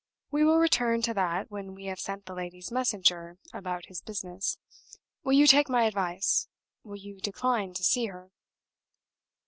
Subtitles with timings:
[0.31, 4.57] "We will return to that when we have sent the lady's messenger about his business.
[5.23, 6.47] Will you take my advice?
[6.83, 8.31] Will you decline to see her?"